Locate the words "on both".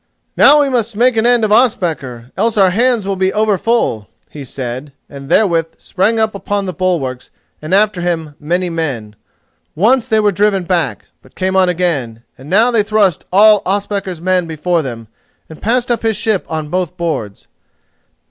16.49-16.97